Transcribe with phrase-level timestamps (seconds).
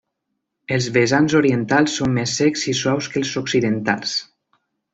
[0.77, 4.17] Els vessants orientals són més secs i suaus que els occidentals.